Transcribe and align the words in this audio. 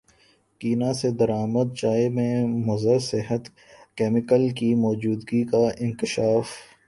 Kenya 0.61 0.91
سے 0.93 1.09
درامد 1.19 1.67
چائے 1.79 2.07
میں 2.09 2.33
مضر 2.67 2.97
صحت 3.11 3.43
کیمیکل 3.97 4.49
کی 4.57 4.73
موجودگی 4.75 5.43
کا 5.43 5.63
انکشاف 5.79 6.47